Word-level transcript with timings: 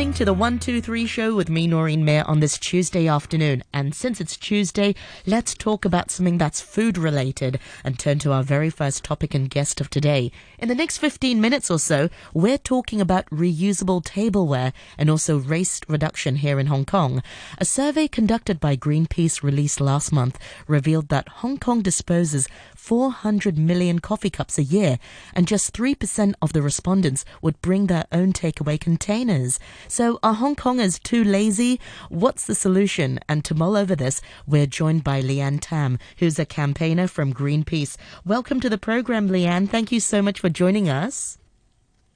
listening 0.00 0.14
to 0.14 0.24
the 0.24 0.32
123 0.32 1.04
show 1.04 1.34
with 1.34 1.50
me, 1.50 1.66
Noreen 1.66 2.02
Mayer, 2.06 2.24
on 2.26 2.40
this 2.40 2.56
Tuesday 2.56 3.06
afternoon. 3.06 3.62
And 3.70 3.94
since 3.94 4.18
it's 4.18 4.34
Tuesday, 4.34 4.94
let's 5.26 5.52
talk 5.52 5.84
about 5.84 6.10
something 6.10 6.38
that's 6.38 6.62
food 6.62 6.96
related 6.96 7.60
and 7.84 7.98
turn 7.98 8.18
to 8.20 8.32
our 8.32 8.42
very 8.42 8.70
first 8.70 9.04
topic 9.04 9.34
and 9.34 9.50
guest 9.50 9.78
of 9.78 9.90
today. 9.90 10.32
In 10.58 10.68
the 10.68 10.74
next 10.74 10.96
15 10.96 11.38
minutes 11.38 11.70
or 11.70 11.78
so, 11.78 12.08
we're 12.32 12.56
talking 12.56 13.02
about 13.02 13.26
reusable 13.26 14.02
tableware 14.02 14.72
and 14.96 15.10
also 15.10 15.38
waste 15.38 15.84
reduction 15.86 16.36
here 16.36 16.58
in 16.58 16.68
Hong 16.68 16.86
Kong. 16.86 17.22
A 17.58 17.66
survey 17.66 18.08
conducted 18.08 18.58
by 18.58 18.76
Greenpeace 18.76 19.42
released 19.42 19.82
last 19.82 20.14
month 20.14 20.38
revealed 20.66 21.08
that 21.10 21.28
Hong 21.28 21.58
Kong 21.58 21.82
disposes 21.82 22.48
400 22.80 23.58
million 23.58 23.98
coffee 23.98 24.30
cups 24.30 24.58
a 24.58 24.62
year, 24.62 24.98
and 25.34 25.46
just 25.46 25.72
3% 25.74 26.34
of 26.40 26.52
the 26.52 26.62
respondents 26.62 27.24
would 27.42 27.60
bring 27.60 27.86
their 27.86 28.06
own 28.10 28.32
takeaway 28.32 28.80
containers. 28.80 29.60
So, 29.86 30.18
are 30.22 30.34
Hong 30.34 30.56
Kongers 30.56 31.00
too 31.00 31.22
lazy? 31.22 31.78
What's 32.08 32.46
the 32.46 32.54
solution? 32.54 33.20
And 33.28 33.44
to 33.44 33.54
mull 33.54 33.76
over 33.76 33.94
this, 33.94 34.22
we're 34.46 34.66
joined 34.66 35.04
by 35.04 35.20
Leanne 35.20 35.58
Tam, 35.60 35.98
who's 36.16 36.38
a 36.38 36.46
campaigner 36.46 37.06
from 37.06 37.34
Greenpeace. 37.34 37.96
Welcome 38.24 38.60
to 38.60 38.70
the 38.70 38.78
program, 38.78 39.28
Leanne. 39.28 39.68
Thank 39.68 39.92
you 39.92 40.00
so 40.00 40.22
much 40.22 40.40
for 40.40 40.48
joining 40.48 40.88
us. 40.88 41.39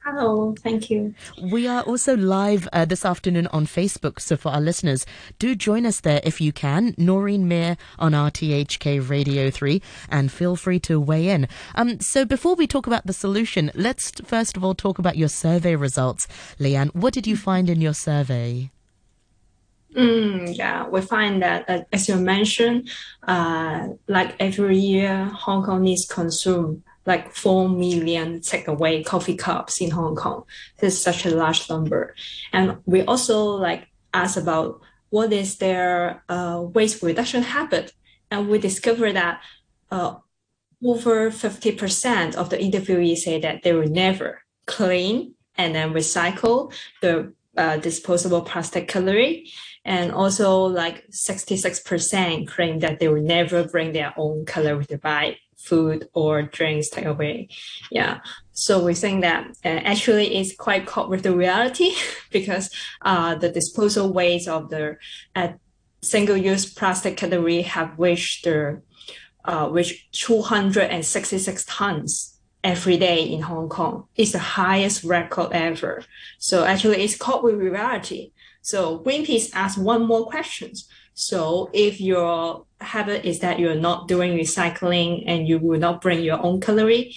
Hello, 0.04 0.54
thank 0.58 0.90
you. 0.90 1.14
We 1.40 1.66
are 1.66 1.80
also 1.80 2.14
live 2.14 2.68
uh, 2.74 2.84
this 2.84 3.06
afternoon 3.06 3.47
on 3.47 3.64
Facebook, 3.64 4.20
so 4.20 4.36
for 4.36 4.50
our 4.50 4.61
listeners, 4.61 5.06
do 5.38 5.55
join 5.55 5.86
us 5.86 6.00
there 6.00 6.20
if 6.24 6.42
you 6.42 6.52
can. 6.52 6.94
Noreen 6.98 7.48
Mayer 7.48 7.78
on 7.98 8.12
RTHK 8.12 9.08
Radio 9.08 9.48
3, 9.48 9.80
and 10.11 10.30
feel 10.30 10.56
free 10.56 10.78
to 10.80 11.00
weigh 11.00 11.30
in. 11.30 11.48
Um, 11.74 12.00
so 12.00 12.27
before 12.27 12.55
we 12.55 12.66
talk 12.66 12.86
about 12.86 13.06
the 13.06 13.14
solution, 13.14 13.70
let's 13.74 14.11
first 14.27 14.58
of 14.58 14.62
all 14.64 14.74
talk 14.74 14.98
about 14.98 15.16
your 15.16 15.30
survey 15.30 15.74
results. 15.74 16.28
Leanne, 16.61 16.94
what 16.94 17.14
did 17.14 17.27
you 17.27 17.39
find 17.39 17.70
in 17.70 17.80
your 17.80 17.94
survey? 17.94 18.70
Mm, 19.96 20.55
yeah, 20.55 20.86
we 20.86 21.00
find 21.00 21.41
that, 21.41 21.64
uh, 21.66 21.80
as 21.94 22.11
you 22.11 22.16
mentioned, 22.16 22.91
uh, 23.22 23.89
like 24.06 24.34
every 24.39 24.77
year, 24.77 25.24
Hong 25.24 25.64
Kong 25.64 25.83
needs 25.83 26.05
consume 26.05 26.84
like 27.06 27.34
4 27.34 27.69
million 27.69 28.41
takeaway 28.41 29.05
coffee 29.05 29.36
cups 29.36 29.80
in 29.80 29.91
Hong 29.91 30.16
Kong. 30.16 30.44
This 30.78 30.94
is 30.94 31.02
such 31.02 31.27
a 31.27 31.34
large 31.34 31.69
number. 31.69 32.14
And 32.52 32.78
we 32.86 33.02
also 33.02 33.44
like 33.44 33.88
ask 34.12 34.36
about 34.36 34.80
what 35.11 35.33
is 35.33 35.58
their 35.58 36.22
uh, 36.28 36.62
waste 36.72 37.02
reduction 37.02 37.42
habit. 37.42 37.92
And 38.30 38.48
we 38.48 38.58
discovered 38.58 39.12
that 39.12 39.42
uh, 39.91 40.16
over 40.83 41.30
50% 41.30 42.34
of 42.34 42.50
the 42.50 42.56
interviewees 42.56 43.18
say 43.18 43.41
that 43.41 43.62
they 43.62 43.72
will 43.72 43.89
never 43.89 44.42
clean 44.66 45.34
and 45.56 45.74
then 45.74 45.92
recycle 45.92 46.72
the 47.00 47.33
uh, 47.56 47.77
disposable 47.77 48.42
plastic 48.42 48.89
cutlery. 48.89 49.50
And 49.84 50.12
also 50.12 50.64
like 50.64 51.06
66% 51.11 52.48
claim 52.48 52.78
that 52.80 52.98
they 52.98 53.08
will 53.08 53.22
never 53.22 53.64
bring 53.64 53.92
their 53.92 54.14
own 54.16 54.46
cutlery 54.46 54.86
to 54.86 54.98
buy 54.98 55.36
food 55.65 56.09
or 56.12 56.43
drinks 56.43 56.91
takeaway. 56.91 57.48
Yeah. 57.91 58.20
So 58.53 58.84
we 58.84 58.95
think 58.95 59.23
that 59.23 59.48
uh, 59.65 59.81
actually 59.93 60.37
it's 60.37 60.55
quite 60.55 60.87
caught 60.87 61.11
with 61.11 61.23
the 61.23 61.37
reality 61.37 61.93
because 62.31 62.70
uh, 63.03 63.34
the 63.34 63.51
disposal 63.51 64.12
weights 64.12 64.47
of 64.47 64.70
the 64.70 64.97
uh, 65.35 65.48
single-use 66.03 66.73
plastic 66.75 67.17
category 67.17 67.63
have 67.63 67.95
reached 67.98 68.45
the 68.45 68.83
uh, 69.47 69.69
reached 69.70 70.13
266 70.14 71.64
tons 71.67 72.39
every 72.63 72.97
day 72.97 73.23
in 73.23 73.42
Hong 73.42 73.69
Kong. 73.69 74.07
It's 74.17 74.33
the 74.33 74.39
highest 74.39 75.05
record 75.05 75.53
ever. 75.53 76.03
So 76.39 76.64
actually 76.64 77.03
it's 77.03 77.17
caught 77.17 77.45
with 77.45 77.57
reality. 77.57 78.33
So 78.64 79.01
Greenpeace 79.01 79.51
asked 79.52 79.77
one 79.77 80.07
more 80.07 80.25
questions. 80.25 80.89
So 81.13 81.69
if 81.75 82.01
your 82.01 82.64
habit 82.80 83.27
is 83.27 83.41
that 83.41 83.58
you're 83.58 83.75
not 83.75 84.08
doing 84.08 84.39
recycling 84.39 85.25
and 85.27 85.47
you 85.47 85.58
will 85.58 85.79
not 85.79 86.01
bring 86.01 86.23
your 86.23 86.42
own 86.42 86.63
cutlery, 86.63 87.14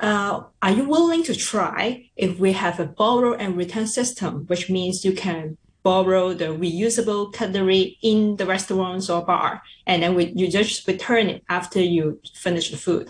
uh, 0.00 0.42
are 0.60 0.72
you 0.72 0.88
willing 0.88 1.22
to 1.22 1.36
try 1.36 2.10
if 2.16 2.40
we 2.40 2.52
have 2.52 2.80
a 2.80 2.84
borrow 2.84 3.34
and 3.34 3.56
return 3.56 3.86
system, 3.86 4.44
which 4.48 4.68
means 4.68 5.04
you 5.04 5.12
can 5.12 5.56
borrow 5.84 6.34
the 6.34 6.46
reusable 6.46 7.32
cutlery 7.32 7.96
in 8.02 8.34
the 8.34 8.44
restaurants 8.44 9.08
or 9.08 9.24
bar, 9.24 9.62
and 9.86 10.02
then 10.02 10.16
we, 10.16 10.32
you 10.34 10.50
just 10.50 10.86
return 10.88 11.28
it 11.28 11.44
after 11.48 11.80
you 11.80 12.20
finish 12.34 12.72
the 12.72 12.76
food. 12.76 13.08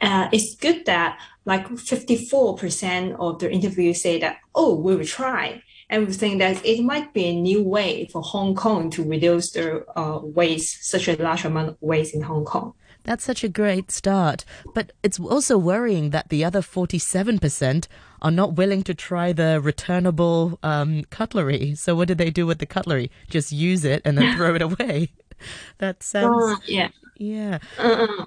Uh, 0.00 0.26
it's 0.32 0.54
good 0.54 0.86
that 0.86 1.20
like 1.44 1.68
54% 1.68 3.16
of 3.20 3.38
the 3.40 3.50
interviews 3.50 4.00
say 4.00 4.18
that, 4.20 4.38
oh, 4.54 4.74
we 4.74 4.96
will 4.96 5.04
try 5.04 5.62
and 5.88 6.06
we 6.06 6.12
think 6.12 6.38
that 6.38 6.64
it 6.64 6.82
might 6.82 7.12
be 7.12 7.26
a 7.26 7.40
new 7.40 7.62
way 7.62 8.08
for 8.12 8.20
Hong 8.22 8.54
Kong 8.54 8.90
to 8.90 9.04
reduce 9.04 9.52
the 9.52 9.84
uh, 9.96 10.18
waste, 10.22 10.84
such 10.84 11.08
a 11.08 11.16
large 11.22 11.44
amount 11.44 11.68
of 11.68 11.76
waste 11.80 12.14
in 12.14 12.22
Hong 12.22 12.44
Kong. 12.44 12.74
That's 13.04 13.22
such 13.22 13.44
a 13.44 13.48
great 13.48 13.92
start. 13.92 14.44
But 14.74 14.92
it's 15.04 15.20
also 15.20 15.56
worrying 15.56 16.10
that 16.10 16.28
the 16.28 16.44
other 16.44 16.60
47% 16.60 17.86
are 18.20 18.30
not 18.32 18.54
willing 18.54 18.82
to 18.82 18.94
try 18.94 19.32
the 19.32 19.60
returnable 19.60 20.58
um, 20.64 21.04
cutlery. 21.04 21.76
So, 21.76 21.94
what 21.94 22.08
do 22.08 22.16
they 22.16 22.30
do 22.30 22.46
with 22.46 22.58
the 22.58 22.66
cutlery? 22.66 23.10
Just 23.30 23.52
use 23.52 23.84
it 23.84 24.02
and 24.04 24.18
then 24.18 24.36
throw 24.36 24.56
it 24.56 24.62
away. 24.70 25.12
that 25.78 26.02
sounds. 26.02 26.54
Uh, 26.54 26.56
yeah. 26.66 26.88
Yeah. 27.16 27.58
Uh, 27.78 28.26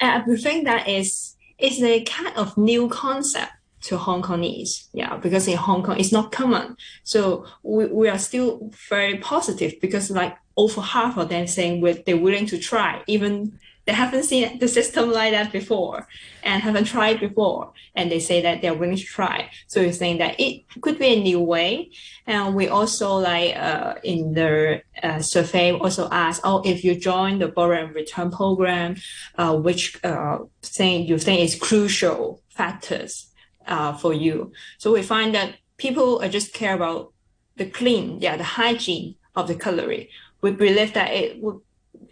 I 0.00 0.22
think 0.36 0.64
that 0.64 0.88
is, 0.88 1.36
is 1.58 1.80
a 1.80 2.02
kind 2.02 2.36
of 2.36 2.58
new 2.58 2.88
concept 2.88 3.52
to 3.84 3.98
Hong 3.98 4.22
Kongese. 4.22 4.88
Yeah, 4.92 5.16
because 5.18 5.46
in 5.46 5.56
Hong 5.56 5.82
Kong 5.82 5.98
it's 5.98 6.12
not 6.12 6.32
common. 6.32 6.76
So 7.02 7.46
we, 7.62 7.86
we 7.86 8.08
are 8.08 8.18
still 8.18 8.70
very 8.88 9.18
positive 9.18 9.74
because 9.80 10.10
like 10.10 10.36
over 10.56 10.80
half 10.80 11.16
of 11.16 11.28
them 11.28 11.46
saying 11.46 11.82
they're 12.06 12.16
willing 12.16 12.46
to 12.46 12.58
try, 12.58 13.02
even 13.06 13.58
they 13.86 13.92
haven't 13.92 14.22
seen 14.22 14.58
the 14.58 14.68
system 14.68 15.10
like 15.10 15.32
that 15.32 15.52
before 15.52 16.08
and 16.42 16.62
haven't 16.62 16.84
tried 16.84 17.20
before. 17.20 17.74
And 17.94 18.10
they 18.10 18.18
say 18.18 18.40
that 18.40 18.62
they're 18.62 18.72
willing 18.72 18.96
to 18.96 19.04
try. 19.04 19.50
So 19.66 19.82
we're 19.82 19.92
saying 19.92 20.18
that 20.18 20.40
it 20.40 20.62
could 20.80 20.98
be 20.98 21.08
a 21.08 21.22
new 21.22 21.40
way. 21.40 21.90
And 22.26 22.54
we 22.54 22.68
also 22.68 23.16
like 23.16 23.54
uh, 23.54 23.96
in 24.02 24.32
the 24.32 24.82
uh, 25.02 25.20
survey 25.20 25.72
also 25.72 26.08
ask, 26.10 26.40
oh, 26.44 26.62
if 26.64 26.82
you 26.82 26.94
join 26.94 27.40
the 27.40 27.48
borrow 27.48 27.84
and 27.84 27.94
return 27.94 28.30
program, 28.30 28.96
uh, 29.36 29.54
which 29.54 30.02
uh, 30.02 30.38
thing 30.62 31.06
you 31.06 31.18
think 31.18 31.40
is 31.40 31.54
crucial 31.54 32.40
factors 32.48 33.33
uh, 33.66 33.96
for 33.96 34.12
you. 34.12 34.52
So 34.78 34.92
we 34.92 35.02
find 35.02 35.34
that 35.34 35.56
people 35.76 36.22
are 36.22 36.28
just 36.28 36.52
care 36.52 36.74
about 36.74 37.12
the 37.56 37.66
clean, 37.66 38.20
yeah, 38.20 38.36
the 38.36 38.44
hygiene 38.44 39.16
of 39.34 39.48
the 39.48 39.54
cutlery. 39.54 40.10
We 40.40 40.52
believe 40.52 40.92
that 40.94 41.12
it 41.12 41.42
would 41.42 41.60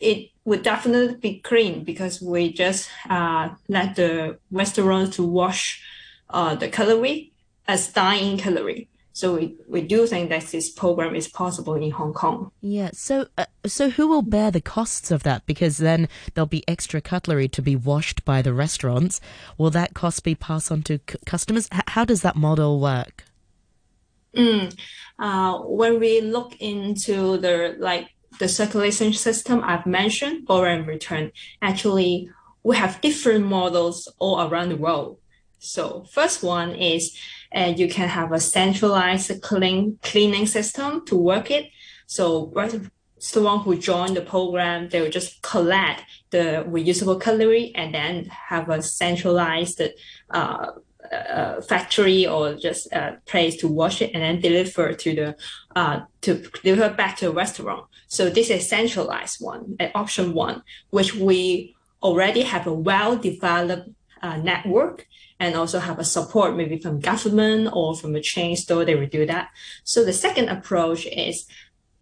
it 0.01 0.31
would 0.45 0.63
definitely 0.63 1.17
be 1.17 1.39
clean 1.41 1.85
because 1.85 2.21
we 2.21 2.53
just 2.53 2.89
uh, 3.09 3.51
let 3.69 3.95
the 3.95 4.39
restaurants 4.51 5.17
to 5.17 5.23
wash 5.25 5.83
uh, 6.31 6.55
the 6.55 6.69
cutlery 6.69 7.33
as 7.69 7.93
dine-in 7.93 8.39
cutlery. 8.39 8.89
So 9.12 9.34
we, 9.37 9.56
we 9.69 9.83
do 9.83 10.06
think 10.06 10.31
that 10.31 10.47
this 10.47 10.71
program 10.71 11.15
is 11.15 11.28
possible 11.28 11.75
in 11.75 11.91
Hong 11.91 12.15
Kong. 12.15 12.50
Yeah. 12.62 12.91
So 12.95 13.27
uh, 13.37 13.45
so 13.67 13.91
who 13.91 14.09
will 14.09 14.23
bear 14.23 14.50
the 14.50 14.61
costs 14.61 15.11
of 15.11 15.23
that? 15.25 15.45
Because 15.45 15.78
then 15.78 16.09
there'll 16.33 16.47
be 16.47 16.67
extra 16.67 17.00
cutlery 17.00 17.49
to 17.49 17.62
be 17.62 17.77
washed 17.77 18.25
by 18.25 18.41
the 18.41 18.55
restaurants. 18.55 19.21
Will 19.59 19.71
that 19.71 19.95
cost 19.95 20.25
be 20.25 20.34
passed 20.34 20.72
on 20.72 20.83
to 20.84 20.99
c- 21.09 21.19
customers? 21.27 21.69
H- 21.72 21.83
how 21.89 22.05
does 22.05 22.22
that 22.22 22.37
model 22.37 22.81
work? 22.81 23.25
Mm. 24.34 24.75
Uh, 25.19 25.59
when 25.59 26.01
we 26.01 26.22
look 26.22 26.57
into 26.60 27.36
the 27.36 27.77
like 27.78 28.09
the 28.39 28.48
circulation 28.48 29.13
system 29.13 29.60
I've 29.63 29.84
mentioned, 29.84 30.47
borrow 30.47 30.75
and 30.75 30.86
return, 30.86 31.33
actually 31.60 32.31
we 32.63 32.77
have 32.77 33.01
different 33.03 33.45
models 33.45 34.10
all 34.19 34.41
around 34.41 34.71
the 34.71 34.77
world. 34.77 35.19
So 35.59 36.07
first 36.10 36.42
one 36.42 36.71
is 36.75 37.16
and 37.53 37.78
you 37.78 37.89
can 37.89 38.09
have 38.09 38.33
a 38.33 38.41
centralized 38.41 39.41
clean, 39.43 39.99
cleaning 40.03 40.47
system 40.47 41.04
to 41.07 41.16
work 41.16 41.51
it. 41.51 41.71
So 42.07 42.53
someone 43.19 43.60
who 43.60 43.77
joined 43.77 44.16
the 44.16 44.22
program, 44.22 44.89
they 44.89 45.01
will 45.01 45.10
just 45.10 45.43
collect 45.43 46.03
the 46.31 46.65
reusable 46.69 47.21
cutlery 47.21 47.72
and 47.75 47.95
then 47.95 48.25
have 48.27 48.69
a 48.69 48.83
centralized 48.83 49.81
uh, 50.31 50.72
uh, 51.13 51.60
factory 51.60 52.27
or 52.27 52.54
just 52.54 52.91
a 52.93 53.19
place 53.27 53.57
to 53.57 53.69
wash 53.69 54.03
it 54.03 54.10
and 54.15 54.22
then 54.22 54.41
deliver 54.41 54.93
to 54.93 55.15
the 55.15 55.37
uh, 55.77 56.01
to 56.21 56.43
deliver 56.63 56.95
back 56.95 57.16
to 57.16 57.27
the 57.27 57.33
restaurant. 57.33 57.84
So 58.09 58.31
this 58.31 58.51
is 58.51 58.69
centralized 58.69 59.37
one, 59.41 59.77
an 59.78 59.91
option 59.95 60.33
one, 60.33 60.63
which 60.91 61.15
we 61.15 61.75
already 62.03 62.43
have 62.43 62.66
a 62.66 62.72
well 62.72 63.16
developed 63.16 63.91
uh, 64.22 64.36
network 64.36 65.07
and 65.41 65.54
also 65.54 65.78
have 65.78 65.98
a 65.98 66.04
support 66.04 66.57
maybe 66.57 66.78
from 66.78 67.01
government 67.01 67.69
or 67.72 67.97
from 67.97 68.15
a 68.15 68.21
chain 68.21 68.57
store, 68.57 68.84
they 68.84 68.95
will 68.95 69.09
do 69.09 69.27
that. 69.27 69.48
So 69.84 70.04
the 70.04 70.13
second 70.13 70.48
approach 70.48 71.07
is 71.07 71.47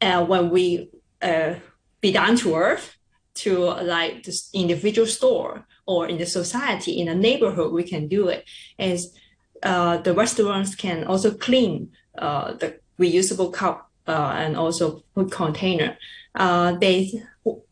uh, 0.00 0.24
when 0.24 0.50
we 0.50 0.90
uh, 1.22 1.54
be 2.00 2.12
down 2.12 2.36
to 2.36 2.54
earth 2.54 2.96
to 3.34 3.58
like 3.58 4.24
this 4.24 4.50
individual 4.52 5.06
store 5.06 5.66
or 5.86 6.06
in 6.06 6.18
the 6.18 6.26
society, 6.26 7.00
in 7.00 7.08
a 7.08 7.14
neighborhood, 7.14 7.72
we 7.72 7.84
can 7.84 8.08
do 8.08 8.28
it 8.28 8.44
is 8.78 9.16
uh, 9.62 9.98
the 9.98 10.14
restaurants 10.14 10.74
can 10.74 11.04
also 11.04 11.30
clean 11.32 11.90
uh, 12.18 12.52
the 12.54 12.78
reusable 12.98 13.52
cup 13.52 13.90
uh, 14.06 14.34
and 14.36 14.56
also 14.56 15.02
food 15.14 15.30
container. 15.30 15.96
Uh, 16.34 16.72
they, 16.72 17.22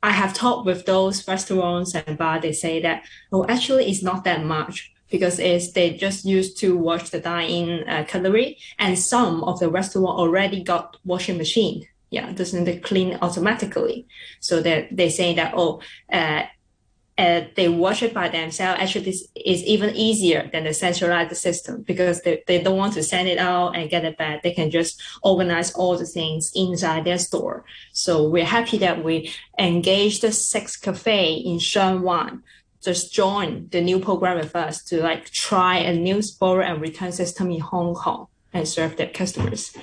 I 0.03 0.11
have 0.11 0.35
talked 0.35 0.67
with 0.67 0.87
those 0.87 1.27
restaurants 1.29 1.95
and 1.95 2.19
bar. 2.19 2.41
They 2.41 2.53
say 2.53 2.81
that 2.83 3.05
oh, 3.33 3.47
actually, 3.49 3.89
it's 3.91 4.03
not 4.03 4.25
that 4.25 4.45
much 4.45 4.93
because 5.11 5.39
it's 5.39 5.73
they 5.73 5.95
just 5.95 6.25
used 6.25 6.59
to 6.59 6.77
wash 6.77 7.11
the 7.11 7.21
dine-in 7.21 7.89
uh, 7.89 8.05
cutlery, 8.09 8.59
and 8.79 8.99
some 8.99 9.45
of 9.45 9.59
the 9.61 9.71
restaurant 9.71 10.19
already 10.19 10.63
got 10.63 10.97
washing 11.05 11.39
machine. 11.39 11.87
Yeah, 12.11 12.33
doesn't 12.33 12.65
they 12.65 12.79
clean 12.79 13.19
automatically? 13.21 14.07
So 14.41 14.61
that 14.63 14.89
they 14.97 15.11
say 15.11 15.35
that 15.35 15.55
oh, 15.57 15.81
uh, 16.13 16.45
uh, 17.19 17.43
they 17.56 17.69
wash 17.69 18.03
it 18.03 18.15
by 18.15 18.29
themselves. 18.29 18.81
Actually, 18.81 19.05
this 19.06 19.26
is 19.35 19.65
even 19.65 19.94
easier 19.97 20.49
than 20.53 20.65
the 20.65 20.73
centralized 20.73 21.37
system 21.37 21.82
because 21.82 22.23
they, 22.23 22.44
they 22.47 22.62
don't 22.62 22.76
want 22.76 22.94
to 22.94 23.03
send 23.03 23.29
it 23.29 23.38
out 23.38 23.75
and 23.75 23.91
get 23.91 24.05
it 24.05 24.17
back. 24.17 24.43
They 24.43 24.53
can 24.53 24.70
just 24.70 25.03
organize 25.23 25.75
all 25.75 25.99
the 25.99 26.06
things 26.06 26.53
inside 26.55 27.05
their 27.05 27.19
store. 27.19 27.65
So 27.93 28.29
we're 28.29 28.44
happy 28.44 28.79
that 28.79 29.03
we 29.03 29.32
engaged 29.59 30.23
the 30.23 30.31
Six 30.31 30.76
Cafe 30.76 31.35
in 31.35 31.59
Sheung 31.59 32.03
Wan. 32.03 32.44
Just 32.81 33.12
join 33.12 33.69
the 33.73 33.81
new 33.81 33.99
program 33.99 34.37
with 34.38 34.55
us 34.55 34.85
to 34.85 35.03
like 35.03 35.31
try 35.31 35.79
a 35.79 35.93
new 35.93 36.23
borrow 36.38 36.64
and 36.64 36.81
return 36.81 37.11
system 37.11 37.50
in 37.50 37.61
Hong 37.61 37.97
Kong 37.97 38.29
and 38.53 38.69
serve 38.69 38.97
their 38.97 39.09
customers. 39.09 39.76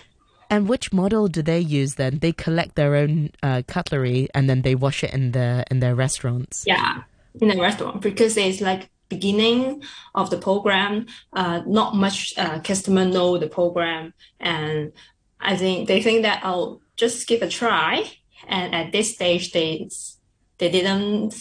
And 0.50 0.70
which 0.70 0.94
model 0.94 1.28
do 1.28 1.42
they 1.42 1.60
use 1.60 1.96
then? 1.96 2.20
They 2.20 2.32
collect 2.32 2.76
their 2.76 2.96
own 2.96 3.32
uh, 3.44 3.64
cutlery 3.68 4.30
and 4.34 4.50
then 4.50 4.62
they 4.62 4.76
wash 4.76 5.04
it 5.04 5.14
in 5.14 5.34
the 5.34 5.66
in 5.70 5.82
their 5.82 5.96
restaurants. 5.96 6.64
Yeah, 6.66 7.02
in 7.42 7.52
a 7.52 7.62
restaurant 7.62 8.02
because 8.02 8.38
it's 8.38 8.62
like 8.62 8.90
beginning 9.10 9.84
of 10.14 10.30
the 10.30 10.38
program. 10.38 11.06
Uh, 11.34 11.62
not 11.66 11.96
much 11.96 12.34
uh, 12.38 12.60
customer 12.62 13.06
know 13.06 13.38
the 13.38 13.48
program, 13.48 14.14
and 14.40 14.92
I 15.40 15.56
think 15.58 15.88
they 15.88 16.02
think 16.02 16.24
that 16.24 16.42
I'll 16.44 16.82
just 16.96 17.28
give 17.28 17.42
a 17.42 17.50
try. 17.50 18.12
And 18.48 18.76
at 18.76 18.92
this 18.92 19.14
stage, 19.14 19.52
they 19.52 19.90
they 20.58 20.70
didn't 20.70 21.34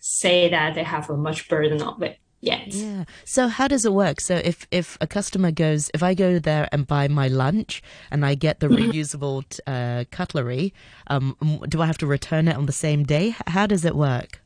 say 0.00 0.48
that 0.50 0.74
they 0.74 0.84
have 0.84 1.10
a 1.10 1.16
much 1.16 1.48
burden 1.48 1.82
of 1.82 2.02
it 2.02 2.18
yet. 2.40 2.74
Yeah. 2.74 3.04
So 3.24 3.48
how 3.48 3.68
does 3.68 3.84
it 3.84 3.92
work? 3.92 4.20
So 4.20 4.36
if 4.36 4.66
if 4.70 4.98
a 5.00 5.06
customer 5.06 5.50
goes, 5.50 5.90
if 5.94 6.02
I 6.02 6.14
go 6.14 6.38
there 6.38 6.68
and 6.72 6.86
buy 6.86 7.08
my 7.08 7.28
lunch 7.28 7.82
and 8.10 8.26
I 8.26 8.34
get 8.34 8.60
the 8.60 8.68
mm-hmm. 8.68 8.90
reusable 8.90 9.44
uh, 9.66 10.04
cutlery, 10.10 10.74
um, 11.06 11.36
do 11.68 11.80
I 11.80 11.86
have 11.86 11.98
to 11.98 12.06
return 12.06 12.48
it 12.48 12.56
on 12.56 12.66
the 12.66 12.72
same 12.72 13.04
day? 13.04 13.34
How 13.46 13.66
does 13.66 13.84
it 13.84 13.96
work? 13.96 14.41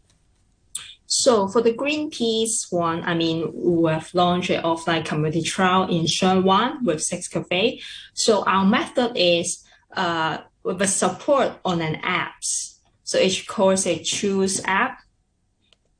So 1.06 1.46
for 1.48 1.62
the 1.62 1.72
Greenpeace 1.72 2.72
one, 2.72 3.02
I 3.04 3.14
mean, 3.14 3.50
we 3.54 3.90
have 3.90 4.12
launched 4.12 4.50
an 4.50 4.62
offline 4.62 5.04
community 5.04 5.42
trial 5.42 5.84
in 5.84 6.04
Sheung 6.04 6.42
Wan 6.42 6.84
with 6.84 7.02
Six 7.02 7.28
Cafe. 7.28 7.80
So 8.12 8.42
our 8.44 8.64
method 8.64 9.12
is 9.14 9.64
uh, 9.96 10.38
with 10.64 10.82
a 10.82 10.86
support 10.86 11.52
on 11.64 11.80
an 11.80 12.00
apps. 12.02 12.78
So 13.04 13.18
each 13.18 13.46
course 13.46 13.86
a 13.86 14.02
choose 14.02 14.60
app. 14.64 14.98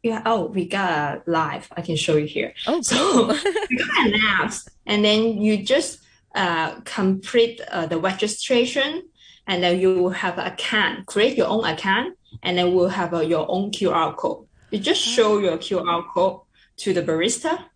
Yeah. 0.03 0.23
Oh, 0.26 0.47
we 0.47 0.67
got 0.67 0.91
a 0.91 1.23
live. 1.31 1.69
I 1.76 1.82
can 1.82 1.97
show 1.97 2.17
you 2.17 2.26
here. 2.26 2.52
Oh, 2.67 2.81
so 2.82 3.26
we 3.70 3.76
got 3.76 4.06
an 4.06 4.14
app, 4.25 4.52
and 4.87 5.05
then 5.05 5.41
you 5.41 5.64
just 5.64 6.00
uh, 6.35 6.81
complete 6.85 7.61
uh, 7.70 7.87
the 7.87 7.99
registration, 7.99 9.02
and 9.47 9.62
then 9.62 9.81
you 9.81 9.94
will 9.94 10.11
have 10.11 10.38
an 10.38 10.47
account. 10.47 11.06
Create 11.06 11.37
your 11.37 11.49
own 11.49 11.64
account, 11.64 12.17
and 12.43 12.59
then 12.59 12.75
we'll 12.75 12.88
have 12.88 13.14
uh, 13.14 13.20
your 13.20 13.47
own 13.49 13.70
QR 13.73 14.17
code. 14.17 14.47
You 14.71 14.81
just 14.81 15.01
show 15.01 15.39
your 15.39 15.59
QR 15.59 16.05
code 16.13 16.41
to 16.79 16.93
the 16.93 17.03
barista 17.03 17.67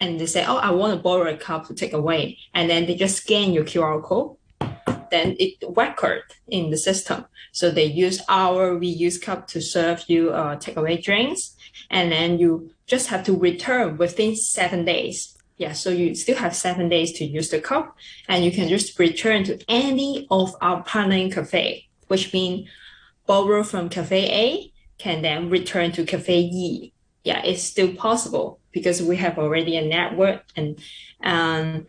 and 0.00 0.20
they 0.20 0.26
say, 0.26 0.44
Oh, 0.44 0.56
I 0.56 0.70
want 0.72 0.94
to 0.94 1.02
borrow 1.02 1.32
a 1.32 1.36
cup 1.36 1.66
to 1.68 1.74
take 1.74 1.94
away. 1.94 2.38
And 2.52 2.68
then 2.68 2.86
they 2.86 2.94
just 2.94 3.16
scan 3.16 3.52
your 3.52 3.64
QR 3.64 4.02
code. 4.02 4.36
Then 5.10 5.36
it 5.38 5.62
record 5.68 6.22
in 6.48 6.70
the 6.70 6.76
system. 6.76 7.24
So 7.52 7.70
they 7.70 7.84
use 7.84 8.20
our 8.28 8.78
reuse 8.78 9.20
cup 9.20 9.46
to 9.48 9.62
serve 9.62 10.04
you 10.08 10.30
uh, 10.30 10.56
takeaway 10.56 11.02
drinks. 11.02 11.56
And 11.90 12.12
then 12.12 12.38
you 12.38 12.72
just 12.86 13.08
have 13.08 13.24
to 13.24 13.36
return 13.36 13.96
within 13.96 14.36
seven 14.36 14.84
days. 14.84 15.38
Yeah, 15.56 15.72
so 15.72 15.90
you 15.90 16.14
still 16.14 16.36
have 16.36 16.54
seven 16.54 16.88
days 16.88 17.12
to 17.12 17.24
use 17.24 17.48
the 17.50 17.60
cup 17.60 17.96
and 18.28 18.44
you 18.44 18.50
can 18.50 18.68
just 18.68 18.98
return 18.98 19.44
to 19.44 19.58
any 19.68 20.26
of 20.28 20.56
our 20.60 20.82
partnering 20.82 21.32
cafe, 21.32 21.88
which 22.08 22.32
means 22.32 22.68
borrow 23.24 23.62
from 23.62 23.88
cafe 23.88 24.30
A 24.30 24.73
can 24.98 25.22
then 25.22 25.50
return 25.50 25.92
to 25.92 26.04
Cafe 26.04 26.40
E. 26.40 26.92
Yeah, 27.22 27.42
it's 27.44 27.62
still 27.62 27.94
possible 27.94 28.60
because 28.72 29.02
we 29.02 29.16
have 29.16 29.38
already 29.38 29.76
a 29.76 29.86
network 29.86 30.44
and 30.56 30.78
um, 31.22 31.86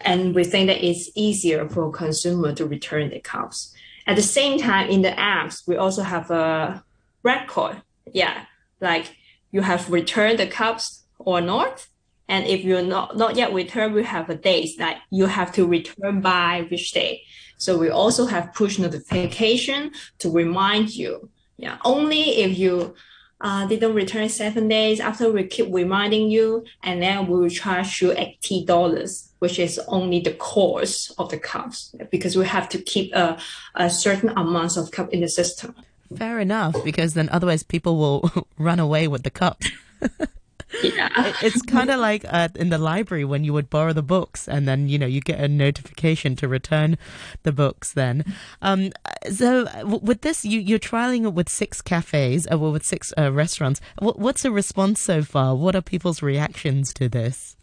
and 0.00 0.34
we 0.34 0.44
think 0.44 0.66
that 0.66 0.84
it's 0.84 1.10
easier 1.14 1.68
for 1.68 1.90
consumer 1.90 2.52
to 2.54 2.66
return 2.66 3.10
the 3.10 3.20
cups. 3.20 3.72
At 4.06 4.16
the 4.16 4.22
same 4.22 4.58
time, 4.58 4.90
in 4.90 5.02
the 5.02 5.12
apps, 5.12 5.66
we 5.66 5.76
also 5.76 6.02
have 6.02 6.30
a 6.30 6.84
record. 7.22 7.80
Yeah, 8.12 8.44
like 8.80 9.16
you 9.50 9.62
have 9.62 9.90
returned 9.90 10.38
the 10.38 10.46
cups 10.46 11.04
or 11.18 11.40
not. 11.40 11.86
And 12.28 12.46
if 12.46 12.64
you're 12.64 12.82
not, 12.82 13.16
not 13.16 13.36
yet 13.36 13.52
returned, 13.52 13.94
we 13.94 14.02
have 14.02 14.28
a 14.30 14.34
date 14.34 14.78
that 14.78 15.02
you 15.10 15.26
have 15.26 15.52
to 15.52 15.66
return 15.66 16.20
by 16.20 16.66
which 16.70 16.92
day. 16.92 17.22
So 17.58 17.78
we 17.78 17.88
also 17.88 18.26
have 18.26 18.52
push 18.54 18.78
notification 18.78 19.92
to 20.18 20.30
remind 20.30 20.94
you 20.94 21.30
yeah, 21.56 21.78
only 21.84 22.38
if 22.38 22.58
you 22.58 22.94
uh, 23.40 23.66
didn't 23.66 23.94
return 23.94 24.28
seven 24.28 24.68
days 24.68 25.00
after 25.00 25.30
we 25.30 25.44
keep 25.44 25.72
reminding 25.72 26.30
you, 26.30 26.64
and 26.82 27.02
then 27.02 27.26
we 27.26 27.38
will 27.38 27.48
charge 27.48 28.00
you 28.00 28.12
eighty 28.16 28.64
dollars, 28.64 29.30
which 29.38 29.58
is 29.58 29.78
only 29.88 30.20
the 30.20 30.34
cost 30.34 31.12
of 31.18 31.30
the 31.30 31.38
cups 31.38 31.94
because 32.10 32.36
we 32.36 32.46
have 32.46 32.68
to 32.70 32.78
keep 32.78 33.14
a, 33.14 33.38
a 33.74 33.90
certain 33.90 34.30
amount 34.30 34.76
of 34.76 34.90
cup 34.90 35.10
in 35.12 35.20
the 35.20 35.28
system. 35.28 35.74
Fair 36.16 36.38
enough, 36.38 36.76
because 36.84 37.14
then 37.14 37.28
otherwise 37.30 37.62
people 37.62 37.96
will 37.96 38.46
run 38.58 38.78
away 38.78 39.08
with 39.08 39.22
the 39.22 39.30
cups. 39.30 39.70
Yeah. 40.82 41.32
it's 41.42 41.62
kind 41.62 41.90
of 41.90 42.00
like 42.00 42.24
uh, 42.28 42.48
in 42.54 42.70
the 42.70 42.78
library 42.78 43.24
when 43.24 43.44
you 43.44 43.52
would 43.52 43.70
borrow 43.70 43.92
the 43.92 44.02
books 44.02 44.48
and 44.48 44.66
then, 44.66 44.88
you 44.88 44.98
know, 44.98 45.06
you 45.06 45.20
get 45.20 45.40
a 45.40 45.48
notification 45.48 46.36
to 46.36 46.48
return 46.48 46.98
the 47.42 47.52
books 47.52 47.92
then. 47.92 48.24
Um, 48.62 48.92
so 49.30 49.68
with 49.84 50.22
this, 50.22 50.44
you, 50.44 50.60
you're 50.60 50.78
trialing 50.78 51.24
it 51.24 51.34
with 51.34 51.48
six 51.48 51.80
cafes, 51.80 52.46
uh, 52.50 52.58
well, 52.58 52.72
with 52.72 52.84
six 52.84 53.12
uh, 53.18 53.32
restaurants. 53.32 53.80
what's 54.00 54.42
the 54.42 54.50
response 54.50 55.00
so 55.00 55.22
far? 55.22 55.54
What 55.54 55.76
are 55.76 55.82
people's 55.82 56.22
reactions 56.22 56.92
to 56.94 57.08
this? 57.08 57.56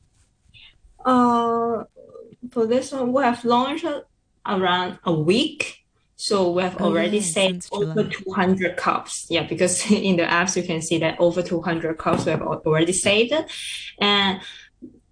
Uh, 1.06 1.84
for 2.51 2.68
this 2.68 2.91
one, 2.91 3.13
we 3.13 3.24
have 3.24 3.44
launched 3.44 3.86
around 4.46 5.00
a 5.03 5.13
week 5.13 5.80
so 6.22 6.51
we 6.51 6.62
have 6.62 6.80
oh, 6.80 6.86
already 6.86 7.18
yeah, 7.18 7.24
saved 7.24 7.70
over 7.72 8.04
200 8.04 8.78
cups. 8.78 9.25
Yeah, 9.28 9.42
because 9.48 9.90
in 9.92 10.18
the 10.18 10.24
apps 10.24 10.56
you 10.56 10.62
can 10.62 10.80
see 10.80 11.00
that 11.00 11.20
over 11.20 11.42
200 11.42 11.98
cups 11.98 12.25
we 12.25 12.32
have 12.32 12.44
already 12.44 12.94
saved. 12.94 13.34
And 14.00 14.40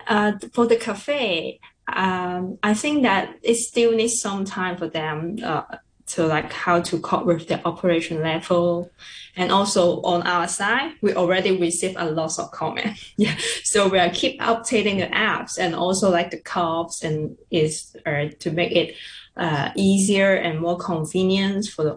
uh, 0.06 0.34
for 0.54 0.68
the 0.68 0.76
cafe, 0.76 1.60
um, 1.92 2.60
I 2.62 2.76
think 2.76 3.02
that 3.02 3.40
it 3.42 3.56
still 3.56 3.94
needs 3.94 4.22
some 4.22 4.46
time 4.46 4.78
for 4.78 4.88
them 4.88 5.38
uh, 5.44 5.64
to 6.10 6.28
like 6.28 6.54
how 6.54 6.80
to 6.82 7.00
cope 7.00 7.26
with 7.26 7.48
the 7.48 7.60
operation 7.66 8.22
level. 8.22 8.92
And 9.36 9.52
also 9.52 10.04
on 10.04 10.22
our 10.28 10.48
side, 10.48 10.92
we 11.02 11.16
already 11.16 11.58
received 11.58 11.96
a 11.98 12.06
lot 12.06 12.38
of 12.38 12.52
comment. 12.52 13.00
Yeah. 13.18 13.36
So 13.64 13.88
we 13.88 13.98
are 13.98 14.12
keep 14.12 14.40
updating 14.42 15.00
the 15.00 15.08
apps 15.08 15.58
and 15.58 15.74
also 15.74 16.12
like 16.12 16.30
the 16.30 16.40
cups 16.40 17.04
and 17.04 17.36
is 17.50 17.96
uh, 18.06 18.26
to 18.42 18.52
make 18.52 18.74
it 18.74 18.96
uh, 19.40 19.72
easier 19.74 20.34
and 20.34 20.60
more 20.60 20.78
convenient 20.78 21.66
for 21.68 21.84
the 21.84 21.94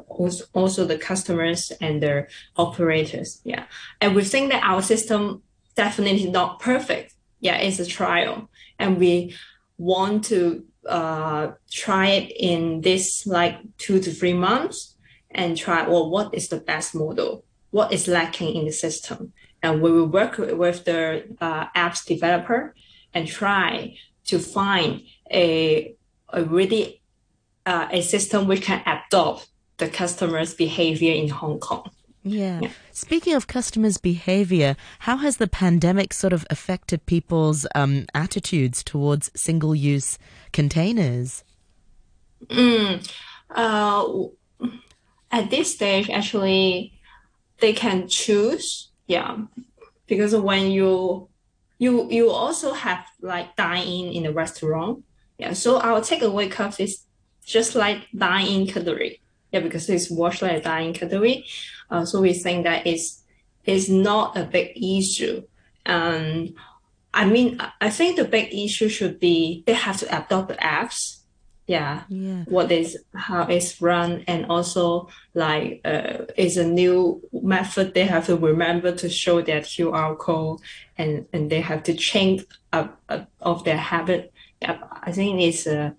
also, 0.54 0.84
the 0.84 0.96
customers 0.96 1.72
and 1.80 2.00
their 2.00 2.28
operators. 2.56 3.40
Yeah, 3.44 3.64
and 4.00 4.14
we 4.14 4.22
think 4.22 4.52
that 4.52 4.62
our 4.62 4.80
system 4.80 5.42
definitely 5.74 6.30
not 6.30 6.60
perfect. 6.60 7.14
Yeah, 7.40 7.56
it's 7.56 7.80
a 7.80 7.86
trial, 7.86 8.48
and 8.78 8.96
we 8.96 9.34
want 9.76 10.24
to 10.26 10.64
uh, 10.88 11.52
try 11.68 12.06
it 12.10 12.30
in 12.30 12.80
this 12.82 13.26
like 13.26 13.58
two 13.76 13.98
to 13.98 14.12
three 14.12 14.34
months 14.34 14.96
and 15.32 15.56
try 15.56 15.86
well 15.88 16.08
what 16.08 16.32
is 16.32 16.48
the 16.48 16.60
best 16.60 16.94
model, 16.94 17.44
what 17.72 17.92
is 17.92 18.06
lacking 18.06 18.54
in 18.54 18.66
the 18.66 18.72
system, 18.72 19.32
and 19.64 19.82
we 19.82 19.90
will 19.90 20.06
work 20.06 20.38
with 20.38 20.84
the 20.84 21.24
uh, 21.40 21.66
apps 21.74 22.06
developer 22.06 22.72
and 23.12 23.26
try 23.26 23.96
to 24.26 24.38
find 24.38 25.02
a 25.32 25.96
a 26.28 26.44
really 26.44 27.01
uh, 27.66 27.88
a 27.90 28.02
system 28.02 28.46
which 28.46 28.62
can 28.62 28.82
adopt 28.86 29.48
the 29.78 29.88
customer's 29.88 30.54
behavior 30.54 31.12
in 31.12 31.28
Hong 31.28 31.58
Kong. 31.58 31.90
Yeah. 32.24 32.60
yeah. 32.62 32.70
Speaking 32.92 33.34
of 33.34 33.46
customers' 33.46 33.98
behavior, 33.98 34.76
how 35.00 35.16
has 35.16 35.38
the 35.38 35.48
pandemic 35.48 36.12
sort 36.12 36.32
of 36.32 36.46
affected 36.50 37.04
people's 37.06 37.66
um, 37.74 38.06
attitudes 38.14 38.84
towards 38.84 39.30
single 39.34 39.74
use 39.74 40.18
containers? 40.52 41.42
Mm, 42.46 43.10
uh, 43.50 44.06
at 45.32 45.50
this 45.50 45.74
stage, 45.74 46.10
actually, 46.10 46.92
they 47.58 47.72
can 47.72 48.08
choose. 48.08 48.90
Yeah. 49.06 49.38
Because 50.06 50.34
when 50.36 50.70
you 50.70 51.28
you 51.78 52.08
you 52.10 52.30
also 52.30 52.72
have 52.72 53.04
like 53.20 53.56
dine 53.56 53.86
in 53.86 54.12
in 54.12 54.22
the 54.24 54.32
restaurant. 54.32 55.02
Yeah. 55.38 55.54
So 55.54 55.80
our 55.80 56.00
takeaway 56.00 56.50
cups 56.50 56.78
is 56.78 57.02
just 57.44 57.74
like 57.74 58.06
dine-in 58.16 58.66
cutlery. 58.66 59.20
Yeah, 59.52 59.60
because 59.60 59.88
it's 59.90 60.10
washed 60.10 60.42
like 60.42 60.62
dine-in 60.62 60.94
cutlery. 60.94 61.44
Uh, 61.90 62.04
so 62.04 62.20
we 62.20 62.32
think 62.32 62.64
that 62.64 62.86
is 62.86 63.22
is 63.64 63.88
not 63.88 64.36
a 64.36 64.44
big 64.44 64.72
issue. 64.76 65.42
And 65.86 66.54
I 67.14 67.26
mean, 67.26 67.60
I 67.80 67.90
think 67.90 68.16
the 68.16 68.24
big 68.24 68.52
issue 68.54 68.88
should 68.88 69.20
be 69.20 69.62
they 69.66 69.74
have 69.74 69.98
to 69.98 70.06
adopt 70.06 70.48
the 70.48 70.54
apps. 70.56 71.18
Yeah, 71.68 72.02
Yeah. 72.08 72.42
what 72.48 72.72
is 72.72 72.98
how 73.14 73.44
it's 73.44 73.80
run, 73.80 74.24
and 74.26 74.46
also 74.46 75.08
like 75.32 75.80
uh, 75.84 76.24
is 76.36 76.56
a 76.56 76.66
new 76.66 77.22
method. 77.32 77.94
They 77.94 78.04
have 78.04 78.26
to 78.26 78.36
remember 78.36 78.92
to 78.96 79.08
show 79.08 79.40
their 79.42 79.60
QR 79.60 80.18
code, 80.18 80.58
and 80.98 81.26
and 81.32 81.50
they 81.50 81.60
have 81.60 81.84
to 81.84 81.94
change 81.94 82.44
up, 82.72 83.00
up 83.08 83.30
of 83.40 83.64
their 83.64 83.76
habit. 83.76 84.32
Yeah, 84.60 84.78
I 85.02 85.12
think 85.12 85.40
it's 85.40 85.66
a 85.66 85.94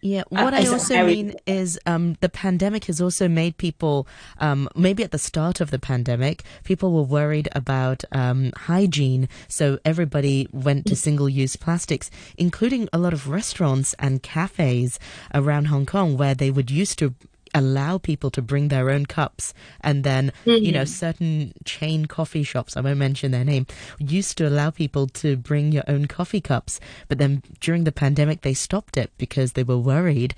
Yeah, 0.00 0.22
Uh, 0.30 0.44
what 0.44 0.54
I 0.54 0.66
also 0.68 1.04
mean 1.04 1.34
is 1.46 1.78
um, 1.84 2.16
the 2.20 2.28
pandemic 2.28 2.84
has 2.84 3.00
also 3.00 3.26
made 3.26 3.56
people, 3.56 4.06
um, 4.38 4.68
maybe 4.76 5.02
at 5.02 5.10
the 5.10 5.18
start 5.18 5.60
of 5.60 5.70
the 5.72 5.78
pandemic, 5.78 6.44
people 6.62 6.92
were 6.92 7.02
worried 7.02 7.48
about 7.52 8.04
um, 8.12 8.52
hygiene. 8.56 9.28
So 9.48 9.78
everybody 9.84 10.48
went 10.52 10.86
to 10.86 10.94
single 10.94 11.28
use 11.28 11.56
plastics, 11.56 12.10
including 12.36 12.88
a 12.92 12.98
lot 12.98 13.12
of 13.12 13.28
restaurants 13.28 13.94
and 13.98 14.22
cafes 14.22 15.00
around 15.34 15.64
Hong 15.66 15.86
Kong 15.86 16.16
where 16.16 16.34
they 16.34 16.50
would 16.50 16.70
used 16.70 16.98
to 17.00 17.14
allow 17.54 17.98
people 17.98 18.30
to 18.30 18.42
bring 18.42 18.68
their 18.68 18.90
own 18.90 19.06
cups 19.06 19.54
and 19.80 20.04
then 20.04 20.32
you 20.44 20.72
know 20.72 20.84
certain 20.84 21.52
chain 21.64 22.06
coffee 22.06 22.42
shops 22.42 22.76
i 22.76 22.80
won't 22.80 22.98
mention 22.98 23.30
their 23.30 23.44
name 23.44 23.66
used 23.98 24.36
to 24.38 24.46
allow 24.46 24.70
people 24.70 25.06
to 25.06 25.36
bring 25.36 25.72
your 25.72 25.84
own 25.88 26.06
coffee 26.06 26.40
cups 26.40 26.80
but 27.08 27.18
then 27.18 27.42
during 27.60 27.84
the 27.84 27.92
pandemic 27.92 28.42
they 28.42 28.54
stopped 28.54 28.96
it 28.96 29.10
because 29.18 29.52
they 29.52 29.62
were 29.62 29.78
worried. 29.78 30.34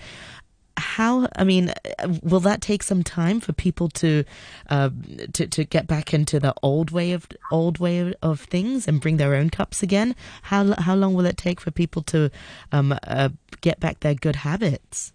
How 0.76 1.29
i 1.37 1.45
mean 1.45 1.75
will 2.23 2.40
that 2.40 2.62
take 2.62 2.83
some 2.83 3.02
time 3.02 3.38
for 3.40 3.52
people 3.52 3.88
to 3.90 4.25
uh, 4.71 4.88
to 5.35 5.47
to 5.47 5.64
get 5.64 5.87
back 5.87 6.14
into 6.14 6.40
the 6.40 6.55
old 6.62 6.90
way 6.90 7.12
of 7.12 7.26
old 7.50 7.79
way 7.79 7.99
of, 7.99 8.14
of 8.23 8.40
things 8.40 8.88
and 8.88 9.00
bring 9.00 9.19
their 9.19 9.35
own 9.35 9.50
cups 9.50 9.83
again? 9.83 10.17
How 10.43 10.75
how 10.81 10.95
long 10.95 11.12
will 11.12 11.26
it 11.26 11.37
take 11.37 11.61
for 11.61 11.71
people 11.71 12.02
to 12.05 12.31
um 12.73 12.99
uh, 13.02 13.29
get 13.61 13.79
back 13.79 14.00
their 14.00 14.14
good 14.14 14.37
habits 14.37 15.12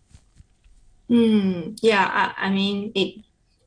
Mm, 1.09 1.77
yeah, 1.81 2.33
I, 2.37 2.47
I 2.47 2.49
mean, 2.49 2.91
it 2.95 3.23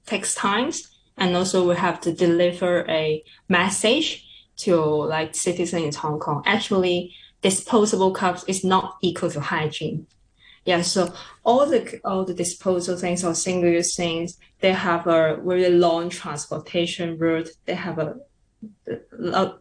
takes 0.06 0.34
times, 0.34 0.88
and 1.16 1.36
also 1.36 1.68
we 1.68 1.76
have 1.76 2.00
to 2.02 2.12
deliver 2.12 2.88
a 2.88 3.22
message 3.48 4.26
to 4.58 4.76
like 4.76 5.34
citizens 5.34 5.82
in 5.96 6.00
Hong 6.00 6.18
Kong. 6.18 6.42
Actually, 6.46 7.14
disposable 7.42 8.10
cups 8.10 8.44
is 8.48 8.64
not 8.64 8.96
equal 9.02 9.30
to 9.30 9.40
hygiene. 9.40 10.06
Yeah, 10.64 10.82
so 10.82 11.14
all 11.44 11.66
the 11.66 12.00
all 12.04 12.24
the 12.24 12.34
disposal 12.34 12.96
things 12.96 13.24
or 13.24 13.34
single 13.34 13.70
use 13.70 13.94
things, 13.94 14.38
they 14.60 14.72
have 14.72 15.06
a 15.06 15.40
very 15.42 15.70
long 15.70 16.10
transportation 16.10 17.18
route. 17.18 17.50
They 17.64 17.74
have 17.74 17.98
a 17.98 18.16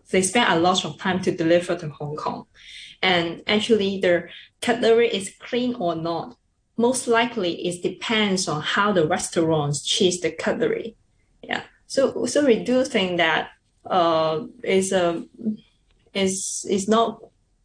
they 0.09 0.21
spend 0.21 0.51
a 0.51 0.59
lot 0.59 0.83
of 0.83 0.97
time 0.97 1.21
to 1.21 1.31
deliver 1.31 1.75
to 1.75 1.89
Hong 1.89 2.15
Kong, 2.15 2.45
and 3.01 3.43
actually 3.45 3.99
their 3.99 4.31
cutlery 4.61 5.07
is 5.09 5.33
clean 5.39 5.75
or 5.75 5.95
not 5.95 6.35
most 6.77 7.07
likely 7.07 7.67
it 7.67 7.81
depends 7.81 8.47
on 8.47 8.61
how 8.61 8.91
the 8.91 9.07
restaurants 9.07 9.83
choose 9.83 10.19
the 10.19 10.31
cutlery. 10.31 10.95
Yeah. 11.41 11.63
So 11.87 12.25
so 12.25 12.45
we 12.45 12.63
do 12.63 12.85
think 12.85 13.17
that 13.17 13.49
uh 13.85 14.45
is 14.63 14.91
a 14.91 15.25
is 16.13 16.65
is 16.69 16.87
not 16.87 17.19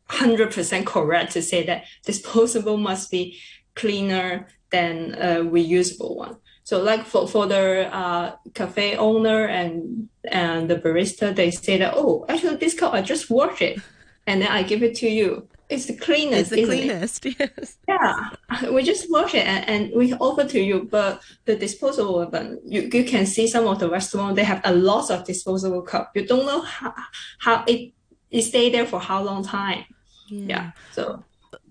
hundred 0.09 0.52
percent 0.52 0.87
correct 0.87 1.33
to 1.33 1.42
say 1.42 1.64
that 1.64 1.85
disposable 2.04 2.76
must 2.76 3.11
be 3.11 3.38
cleaner 3.75 4.47
than 4.71 5.14
a 5.14 5.37
reusable 5.40 6.16
one. 6.16 6.37
So 6.64 6.83
like 6.83 7.04
for, 7.04 7.26
for 7.26 7.47
the 7.47 7.95
uh, 7.95 8.37
cafe 8.54 8.97
owner 8.97 9.47
and 9.47 10.09
and 10.25 10.71
the 10.71 10.76
barista, 10.76 11.35
they 11.35 11.50
say 11.50 11.78
that 11.78 11.95
oh 11.97 12.25
actually 12.28 12.57
this 12.57 12.75
cup 12.78 12.92
I 12.95 13.02
just 13.02 13.31
wash 13.31 13.61
it 13.61 13.78
and 14.26 14.42
then 14.42 14.49
I 14.49 14.62
give 14.62 14.83
it 14.83 14.95
to 14.97 15.09
you. 15.09 15.49
It's 15.73 15.87
the 15.87 15.97
cleanest. 15.97 16.52
it's 16.52 16.67
cleanest, 16.69 17.23
the 17.23 17.29
isn't 17.31 17.41
it? 17.41 17.57
cleanest 17.57 17.79
yes 17.88 18.31
Yeah, 18.61 18.71
we 18.71 18.83
just 18.83 19.11
wash 19.11 19.35
it 19.35 19.47
and, 19.47 19.69
and 19.69 19.93
we 19.97 20.12
offer 20.14 20.45
to 20.45 20.61
you, 20.61 20.88
but 20.91 21.23
the 21.47 21.57
disposable 21.57 22.25
one, 22.26 22.59
you, 22.64 22.91
you 22.93 23.05
can 23.05 23.25
see 23.26 23.47
some 23.47 23.67
of 23.67 23.79
the 23.79 23.88
restaurant, 23.88 24.37
they 24.37 24.45
have 24.45 24.61
a 24.64 24.75
lot 24.75 25.11
of 25.11 25.25
disposable 25.25 25.83
cup. 25.83 26.12
You 26.14 26.26
don't 26.26 26.47
know 26.47 26.61
how, 26.61 26.95
how 27.38 27.64
it, 27.67 27.93
it 28.31 28.43
stay 28.43 28.71
there 28.71 28.87
for 28.87 29.00
how 29.00 29.23
long 29.23 29.43
time. 29.45 29.85
Yeah. 30.29 30.73
So 30.93 31.25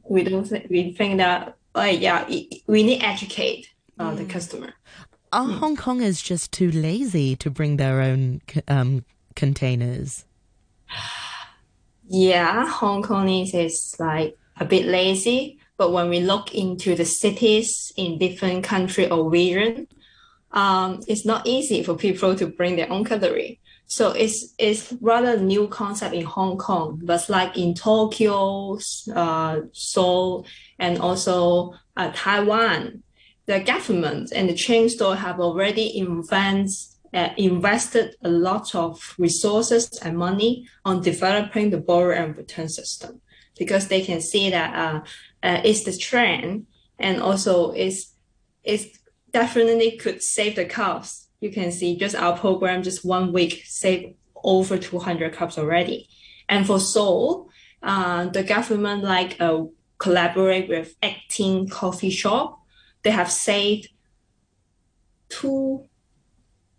we 0.03 0.23
don't 0.23 0.45
think, 0.45 0.67
we 0.69 0.93
think 0.93 1.17
that, 1.17 1.55
like, 1.75 2.01
yeah, 2.01 2.25
it, 2.27 2.61
we 2.67 2.83
need 2.83 3.01
educate 3.03 3.69
uh, 3.99 4.15
the 4.15 4.25
customer. 4.25 4.73
Are 5.31 5.47
Hong 5.47 5.77
Kongers 5.77 6.23
just 6.23 6.51
too 6.51 6.71
lazy 6.71 7.35
to 7.37 7.49
bring 7.49 7.77
their 7.77 8.01
own 8.01 8.41
um, 8.67 9.05
containers? 9.35 10.25
Yeah, 12.13 12.67
Hong 12.67 13.03
Kongese 13.03 13.53
is 13.53 13.95
like 13.97 14.37
a 14.59 14.65
bit 14.65 14.85
lazy, 14.85 15.59
but 15.77 15.93
when 15.93 16.09
we 16.09 16.19
look 16.19 16.53
into 16.53 16.93
the 16.93 17.05
cities 17.05 17.93
in 17.95 18.17
different 18.17 18.65
country 18.65 19.09
or 19.09 19.29
region, 19.29 19.87
um, 20.51 21.01
it's 21.07 21.25
not 21.25 21.47
easy 21.47 21.83
for 21.83 21.95
people 21.95 22.35
to 22.35 22.47
bring 22.47 22.75
their 22.75 22.91
own 22.91 23.05
cutlery. 23.05 23.61
So 23.85 24.11
it's 24.11 24.53
it's 24.57 24.93
rather 24.99 25.35
a 25.35 25.41
new 25.41 25.69
concept 25.69 26.13
in 26.13 26.25
Hong 26.25 26.57
Kong, 26.57 26.99
but 27.01 27.29
like 27.29 27.57
in 27.57 27.75
Tokyo, 27.75 28.77
uh, 29.15 29.61
Seoul, 29.71 30.45
and 30.79 30.97
also 30.97 31.75
uh, 31.95 32.11
Taiwan, 32.13 33.03
the 33.45 33.61
government 33.61 34.33
and 34.35 34.49
the 34.49 34.53
chain 34.53 34.89
store 34.89 35.15
have 35.15 35.39
already 35.39 35.97
invents, 35.97 36.90
uh, 37.13 37.29
invested 37.37 38.15
a 38.23 38.29
lot 38.29 38.73
of 38.75 39.15
resources 39.17 39.99
and 40.01 40.17
money 40.17 40.67
on 40.85 41.01
developing 41.01 41.69
the 41.69 41.77
borrow 41.77 42.15
and 42.15 42.37
return 42.37 42.69
system 42.69 43.21
because 43.57 43.87
they 43.87 44.01
can 44.01 44.21
see 44.21 44.49
that 44.49 44.73
uh, 44.75 44.99
uh, 45.43 45.61
it's 45.63 45.83
the 45.83 45.95
trend 45.95 46.65
and 46.99 47.21
also 47.21 47.71
it's 47.71 48.13
it's 48.63 48.99
definitely 49.31 49.97
could 49.97 50.21
save 50.21 50.55
the 50.55 50.65
cups. 50.65 51.27
You 51.39 51.51
can 51.51 51.71
see 51.71 51.97
just 51.97 52.15
our 52.15 52.37
program, 52.37 52.83
just 52.83 53.03
one 53.03 53.33
week, 53.33 53.63
save 53.65 54.15
over 54.43 54.77
200 54.77 55.33
cups 55.33 55.57
already. 55.57 56.07
And 56.47 56.67
for 56.67 56.79
Seoul, 56.79 57.49
uh, 57.81 58.25
the 58.25 58.43
government 58.43 59.03
like 59.03 59.37
uh, 59.39 59.63
collaborate 59.97 60.69
with 60.69 60.95
18 61.01 61.69
coffee 61.69 62.09
shop. 62.09 62.59
They 63.03 63.11
have 63.11 63.31
saved 63.31 63.89
two, 65.29 65.85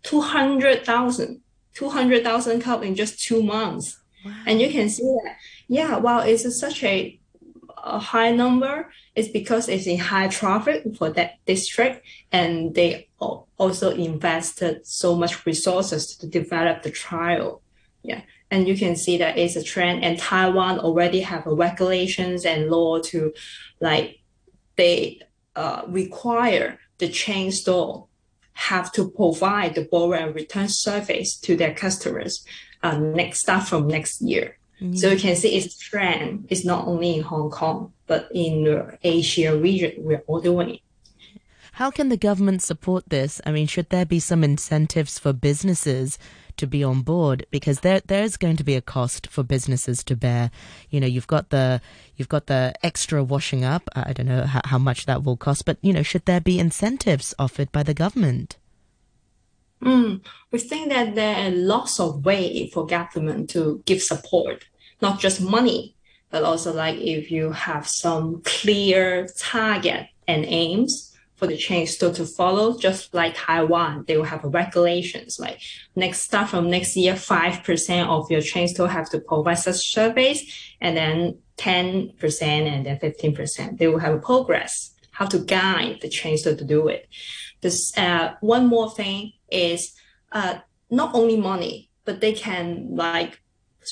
200,000 0.03 1.41
200,000 1.73 2.61
cup 2.61 2.83
in 2.83 2.95
just 2.95 3.21
two 3.21 3.41
months. 3.41 3.99
And 4.45 4.61
you 4.61 4.69
can 4.69 4.89
see 4.89 5.03
that, 5.03 5.35
yeah, 5.67 5.97
while 5.97 6.21
it's 6.21 6.57
such 6.57 6.83
a, 6.83 7.19
a 7.83 7.99
high 7.99 8.31
number, 8.31 8.89
it's 9.15 9.27
because 9.27 9.67
it's 9.67 9.85
in 9.85 9.99
high 9.99 10.29
traffic 10.29 10.83
for 10.97 11.09
that 11.11 11.43
district, 11.45 12.05
and 12.31 12.73
they 12.73 13.09
also 13.57 13.91
invested 13.91 14.87
so 14.87 15.15
much 15.15 15.45
resources 15.45 16.15
to 16.15 16.27
develop 16.27 16.83
the 16.83 16.91
trial. 16.91 17.61
Yeah, 18.01 18.21
and 18.49 18.65
you 18.67 18.77
can 18.77 18.95
see 18.95 19.17
that 19.17 19.37
it's 19.37 19.57
a 19.57 19.63
trend, 19.63 20.05
and 20.05 20.17
Taiwan 20.17 20.79
already 20.79 21.19
have 21.21 21.45
regulations 21.45 22.45
and 22.45 22.69
law 22.69 22.99
to, 22.99 23.33
like, 23.81 24.19
they 24.77 25.19
uh, 25.55 25.83
require 25.87 26.79
the 26.97 27.09
chain 27.09 27.51
store 27.51 28.07
have 28.53 28.91
to 28.93 29.09
provide 29.09 29.75
the 29.75 29.85
borrow 29.85 30.13
and 30.13 30.35
return 30.35 30.67
service 30.67 31.35
to 31.37 31.55
their 31.55 31.73
customers 31.73 32.45
uh, 32.83 32.97
next 32.97 33.39
start 33.39 33.63
from 33.63 33.87
next 33.87 34.21
year. 34.21 34.57
So 34.95 35.11
you 35.11 35.17
can 35.17 35.37
see 35.37 35.55
it's 35.55 35.77
trend. 35.77 36.47
It's 36.49 36.65
not 36.65 36.87
only 36.87 37.15
in 37.15 37.21
Hong 37.21 37.49
Kong, 37.49 37.93
but 38.05 38.27
in 38.33 38.65
the 38.65 38.97
Asia 39.01 39.55
region, 39.57 39.93
we're 39.97 40.23
all 40.27 40.41
doing 40.41 40.71
it. 40.71 40.79
How 41.73 41.89
can 41.89 42.09
the 42.09 42.17
government 42.17 42.61
support 42.61 43.07
this? 43.07 43.39
I 43.45 43.51
mean, 43.51 43.65
should 43.65 43.89
there 43.89 44.05
be 44.05 44.19
some 44.19 44.43
incentives 44.43 45.17
for 45.17 45.31
businesses 45.31 46.19
to 46.57 46.67
be 46.67 46.83
on 46.83 47.01
board? 47.01 47.45
Because 47.51 47.81
there 47.81 48.01
there's 48.05 48.37
going 48.37 48.57
to 48.57 48.63
be 48.63 48.75
a 48.75 48.81
cost 48.81 49.27
for 49.27 49.43
businesses 49.43 50.03
to 50.05 50.15
bear. 50.15 50.51
You 50.89 50.99
know, 50.99 51.07
you've 51.07 51.27
got 51.27 51.49
the 51.49 51.81
you've 52.15 52.29
got 52.29 52.47
the 52.47 52.73
extra 52.83 53.23
washing 53.23 53.63
up. 53.63 53.89
I 53.95 54.13
don't 54.13 54.27
know 54.27 54.43
how, 54.43 54.61
how 54.65 54.77
much 54.77 55.05
that 55.05 55.23
will 55.23 55.37
cost, 55.37 55.65
but 55.65 55.77
you 55.81 55.93
know, 55.93 56.03
should 56.03 56.25
there 56.25 56.41
be 56.41 56.59
incentives 56.59 57.33
offered 57.39 57.71
by 57.71 57.83
the 57.83 57.93
government? 57.93 58.57
Mm, 59.81 60.21
we 60.51 60.59
think 60.59 60.89
that 60.89 61.15
there 61.15 61.35
are 61.35 61.51
lots 61.51 61.99
of 61.99 62.23
ways 62.25 62.71
for 62.73 62.85
government 62.85 63.49
to 63.49 63.83
give 63.85 64.01
support, 64.01 64.65
not 65.01 65.19
just 65.19 65.41
money, 65.41 65.95
but 66.29 66.43
also 66.43 66.73
like 66.73 66.97
if 66.97 67.29
you 67.29 67.51
have 67.51 67.87
some 67.87 68.41
clear 68.45 69.27
target 69.37 70.07
and 70.27 70.45
aims 70.45 71.12
for 71.43 71.47
the 71.47 71.57
chain 71.57 71.85
store 71.85 72.13
to 72.13 72.25
follow, 72.25 72.77
just 72.77 73.13
like 73.13 73.35
Taiwan, 73.35 74.05
they 74.07 74.15
will 74.15 74.31
have 74.33 74.43
regulations 74.45 75.31
like 75.45 75.59
next 75.93 76.21
start 76.21 76.47
from 76.49 76.69
next 76.69 76.95
year, 76.95 77.15
five 77.17 77.55
percent 77.67 78.09
of 78.09 78.31
your 78.31 78.41
chain 78.41 78.67
store 78.69 78.87
have 78.87 79.09
to 79.09 79.19
provide 79.19 79.59
such 79.59 79.91
service, 79.91 80.39
and 80.79 80.95
then 80.95 81.37
ten 81.57 82.13
percent 82.21 82.67
and 82.67 82.85
then 82.85 82.97
fifteen 82.99 83.35
percent 83.35 83.77
they 83.77 83.87
will 83.89 83.99
have 83.99 84.15
a 84.15 84.19
progress. 84.19 84.73
how 85.13 85.25
to 85.27 85.39
guide 85.39 85.99
the 86.01 86.09
chain 86.09 86.37
store 86.37 86.55
to 86.55 86.65
do 86.65 86.87
it. 86.87 87.07
This 87.61 87.97
uh, 87.97 88.33
one 88.41 88.67
more 88.67 88.91
thing 88.91 89.33
is 89.49 89.93
uh, 90.31 90.55
not 90.89 91.15
only 91.15 91.37
money, 91.37 91.89
but 92.03 92.19
they 92.19 92.33
can 92.33 92.89
like 92.95 93.39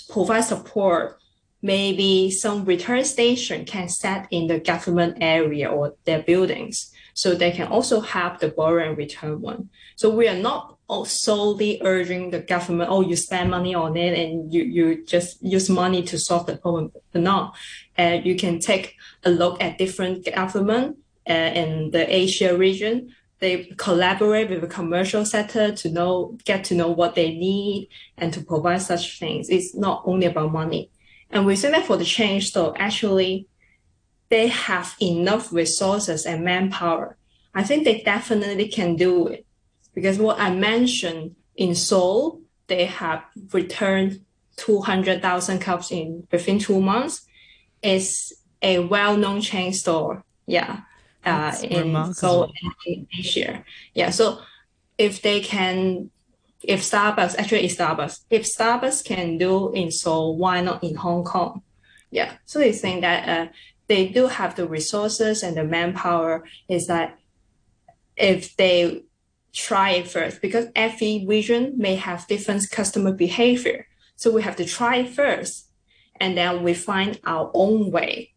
provide 0.09 0.41
support. 0.41 1.17
Maybe 1.61 2.31
some 2.31 2.65
return 2.65 3.05
station 3.05 3.65
can 3.65 3.87
set 3.87 4.27
in 4.31 4.47
the 4.47 4.59
government 4.59 5.19
area 5.21 5.69
or 5.69 5.93
their 6.05 6.23
buildings, 6.23 6.91
so 7.13 7.33
they 7.33 7.51
can 7.51 7.67
also 7.67 8.01
have 8.01 8.39
the 8.39 8.49
borrow 8.49 8.87
and 8.87 8.97
return 8.97 9.41
one. 9.41 9.69
So 9.95 10.09
we 10.09 10.27
are 10.27 10.37
not 10.37 10.77
solely 11.05 11.81
urging 11.83 12.31
the 12.31 12.39
government, 12.39 12.89
oh, 12.91 13.01
you 13.01 13.15
spend 13.15 13.49
money 13.49 13.73
on 13.73 13.95
it 13.95 14.17
and 14.17 14.53
you, 14.53 14.63
you 14.63 15.05
just 15.05 15.41
use 15.41 15.69
money 15.69 16.03
to 16.03 16.19
solve 16.19 16.45
the 16.45 16.57
problem. 16.57 16.91
But 17.13 17.21
no, 17.21 17.53
uh, 17.97 18.19
you 18.23 18.35
can 18.35 18.59
take 18.59 18.95
a 19.23 19.29
look 19.29 19.61
at 19.63 19.77
different 19.77 20.25
government 20.25 20.97
uh, 21.29 21.33
in 21.33 21.91
the 21.91 22.13
Asia 22.13 22.57
region 22.57 23.13
they 23.41 23.73
collaborate 23.77 24.49
with 24.49 24.61
the 24.61 24.67
commercial 24.67 25.25
sector 25.25 25.71
to 25.73 25.89
know 25.89 26.37
get 26.45 26.63
to 26.63 26.75
know 26.75 26.89
what 26.89 27.15
they 27.15 27.33
need 27.33 27.89
and 28.17 28.31
to 28.33 28.41
provide 28.41 28.81
such 28.81 29.19
things. 29.19 29.49
It's 29.49 29.75
not 29.75 30.03
only 30.05 30.27
about 30.27 30.53
money. 30.53 30.91
And 31.31 31.45
we 31.45 31.55
say 31.55 31.71
that 31.71 31.85
for 31.85 31.97
the 31.97 32.05
change 32.05 32.51
so 32.51 32.73
actually 32.77 33.47
they 34.31 34.47
have 34.47 34.95
enough 34.99 35.53
resources 35.53 36.25
and 36.25 36.43
manpower. 36.43 37.17
I 37.53 37.63
think 37.63 37.83
they 37.83 38.01
definitely 38.01 38.67
can 38.67 38.95
do 38.95 39.27
it. 39.27 39.45
Because 39.93 40.17
what 40.17 40.39
I 40.39 40.49
mentioned 40.55 41.35
in 41.55 41.75
Seoul, 41.75 42.41
they 42.67 42.85
have 42.85 43.23
returned 43.53 44.21
200,000 44.55 45.59
cups 45.59 45.91
in 45.91 46.25
within 46.31 46.57
two 46.57 46.81
months. 46.81 47.27
It's 47.83 48.33
a 48.63 48.79
well-known 48.79 49.41
chain 49.41 49.73
store. 49.73 50.23
Yeah 50.47 50.81
uh, 51.25 51.55
in 51.63 52.13
Seoul 52.13 52.51
in 52.85 53.07
Asia. 53.17 53.63
Yeah, 53.93 54.09
so 54.09 54.39
if 54.97 55.21
they 55.21 55.41
can, 55.41 56.09
if 56.63 56.81
Starbucks 56.81 57.37
actually 57.37 57.65
is 57.65 57.77
Starbucks, 57.77 58.21
if 58.29 58.43
Starbucks 58.43 59.03
can 59.03 59.37
do 59.37 59.71
in 59.73 59.91
Seoul, 59.91 60.37
why 60.37 60.61
not 60.61 60.83
in 60.83 60.95
Hong 60.95 61.23
Kong? 61.23 61.61
Yeah, 62.09 62.33
so 62.45 62.59
they 62.59 62.73
think 62.73 63.01
that 63.01 63.29
uh, 63.29 63.51
they 63.91 64.07
do 64.07 64.27
have 64.27 64.55
the 64.55 64.65
resources 64.65 65.43
and 65.43 65.57
the 65.57 65.65
manpower. 65.65 66.45
Is 66.69 66.87
that 66.87 67.19
if 68.15 68.55
they 68.55 69.03
try 69.53 69.89
it 69.99 70.07
first, 70.07 70.41
because 70.41 70.67
every 70.75 71.25
region 71.27 71.73
may 71.77 71.95
have 71.95 72.25
different 72.27 72.71
customer 72.71 73.11
behavior, 73.11 73.87
so 74.15 74.31
we 74.31 74.43
have 74.43 74.55
to 74.55 74.65
try 74.65 74.93
it 75.03 75.09
first, 75.09 75.67
and 76.21 76.37
then 76.37 76.63
we 76.63 76.73
find 76.73 77.19
our 77.25 77.51
own 77.53 77.91
way 77.91 78.33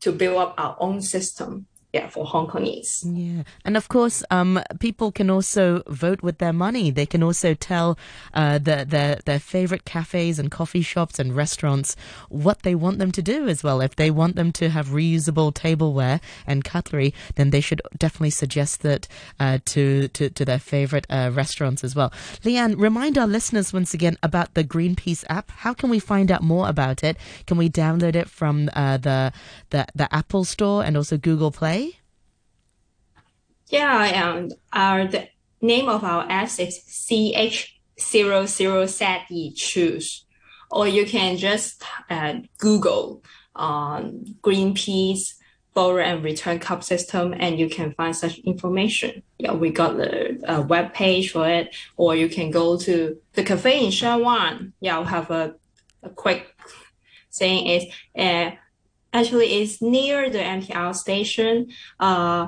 to 0.00 0.10
build 0.10 0.38
up 0.38 0.54
our 0.58 0.76
own 0.80 1.00
system 1.00 1.66
yeah, 1.96 2.08
for 2.08 2.26
Hong 2.26 2.46
Kongese. 2.46 3.04
Yeah, 3.06 3.42
and 3.64 3.76
of 3.76 3.88
course, 3.88 4.22
um, 4.30 4.60
people 4.80 5.10
can 5.10 5.30
also 5.30 5.82
vote 5.88 6.22
with 6.22 6.38
their 6.38 6.52
money. 6.52 6.90
They 6.90 7.06
can 7.06 7.22
also 7.22 7.54
tell 7.54 7.98
uh, 8.34 8.58
the, 8.58 8.84
their 8.86 9.16
their 9.24 9.38
favorite 9.38 9.84
cafes 9.86 10.38
and 10.38 10.50
coffee 10.50 10.82
shops 10.82 11.18
and 11.18 11.34
restaurants 11.34 11.96
what 12.28 12.62
they 12.64 12.74
want 12.74 12.98
them 12.98 13.12
to 13.12 13.22
do 13.22 13.48
as 13.48 13.64
well. 13.64 13.80
If 13.80 13.96
they 13.96 14.10
want 14.10 14.36
them 14.36 14.52
to 14.52 14.68
have 14.68 14.88
reusable 14.88 15.54
tableware 15.54 16.20
and 16.46 16.64
cutlery, 16.64 17.14
then 17.36 17.48
they 17.50 17.62
should 17.62 17.80
definitely 17.96 18.30
suggest 18.30 18.82
that 18.82 19.08
uh, 19.40 19.58
to, 19.72 20.08
to 20.08 20.28
to 20.28 20.44
their 20.44 20.58
favorite 20.58 21.06
uh, 21.08 21.30
restaurants 21.32 21.82
as 21.82 21.96
well. 21.96 22.12
Leanne, 22.44 22.74
remind 22.78 23.16
our 23.16 23.26
listeners 23.26 23.72
once 23.72 23.94
again 23.94 24.18
about 24.22 24.52
the 24.52 24.64
Greenpeace 24.64 25.24
app. 25.30 25.50
How 25.64 25.72
can 25.72 25.88
we 25.88 25.98
find 25.98 26.30
out 26.30 26.42
more 26.42 26.68
about 26.68 27.02
it? 27.02 27.16
Can 27.46 27.56
we 27.56 27.70
download 27.70 28.14
it 28.14 28.28
from 28.28 28.68
uh, 28.74 28.98
the 28.98 29.32
the 29.70 29.86
the 29.94 30.14
Apple 30.14 30.44
Store 30.44 30.84
and 30.84 30.94
also 30.94 31.16
Google 31.16 31.50
Play? 31.50 31.85
Yeah, 33.68 34.04
and 34.04 34.54
our 34.72 35.06
the 35.06 35.28
name 35.60 35.88
of 35.88 36.04
our 36.04 36.24
app 36.30 36.50
is 36.58 36.78
CH00ZE 37.98 39.56
Choose. 39.56 40.24
Or 40.70 40.86
you 40.88 41.06
can 41.06 41.36
just 41.36 41.82
uh, 42.10 42.34
Google 42.58 43.22
um, 43.54 44.24
Greenpeace 44.42 45.34
borrow 45.74 46.02
and 46.02 46.24
return 46.24 46.58
cup 46.58 46.82
system 46.82 47.34
and 47.38 47.60
you 47.60 47.68
can 47.68 47.92
find 47.92 48.16
such 48.16 48.38
information. 48.38 49.22
Yeah, 49.38 49.52
we 49.52 49.70
got 49.70 49.98
the 49.98 50.42
uh, 50.50 50.62
web 50.62 50.94
page 50.94 51.32
for 51.32 51.46
it, 51.46 51.76
or 51.98 52.16
you 52.16 52.30
can 52.30 52.50
go 52.50 52.78
to 52.78 53.18
the 53.34 53.44
cafe 53.44 53.84
in 53.84 53.90
Sheung 53.90 54.24
Wan. 54.24 54.72
Yeah, 54.80 54.96
I'll 54.96 55.04
have 55.04 55.30
a, 55.30 55.54
a 56.02 56.08
quick 56.08 56.46
saying 57.28 57.66
is 57.66 57.84
uh, 58.16 58.52
actually 59.12 59.60
it's 59.60 59.82
near 59.82 60.30
the 60.30 60.38
MTR 60.38 60.94
station. 60.96 61.68
Uh, 62.00 62.46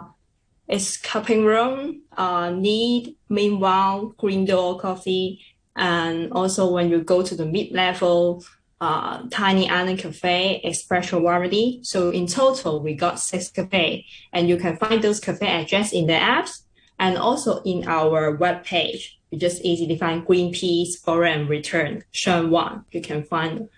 it's 0.68 0.96
cupping 0.98 1.44
room, 1.44 2.02
uh, 2.16 2.50
need, 2.50 3.16
meanwhile, 3.28 4.14
green 4.18 4.44
door 4.44 4.78
coffee. 4.78 5.40
And 5.74 6.32
also 6.32 6.70
when 6.70 6.90
you 6.90 7.00
go 7.00 7.22
to 7.22 7.34
the 7.34 7.46
mid-level, 7.46 8.44
uh, 8.80 9.22
Tiny 9.30 9.68
Island 9.68 9.98
Cafe, 9.98 10.60
Espresso 10.64 11.20
Variety. 11.22 11.80
So 11.82 12.10
in 12.10 12.26
total, 12.26 12.80
we 12.80 12.94
got 12.94 13.18
six 13.18 13.50
cafe 13.50 14.06
and 14.32 14.48
you 14.48 14.56
can 14.56 14.76
find 14.76 15.02
those 15.02 15.20
cafe 15.20 15.46
address 15.46 15.92
in 15.92 16.06
the 16.06 16.12
apps 16.12 16.62
and 16.98 17.16
also 17.16 17.62
in 17.62 17.88
our 17.88 18.32
web 18.36 18.64
page. 18.64 19.18
You 19.30 19.38
just 19.38 19.62
easily 19.62 19.96
find 19.96 20.26
Greenpeace, 20.26 20.96
and 21.06 21.48
return, 21.48 22.04
Sheung 22.12 22.50
Wan. 22.50 22.84
You 22.90 23.02
can 23.02 23.24
find 23.24 23.68